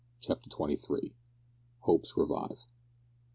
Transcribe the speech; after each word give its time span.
CHAPTER 0.19 0.49
TWENTY 0.49 0.77
THREE. 0.77 1.13
HOPES 1.81 2.17
REVIVE. 2.17 2.65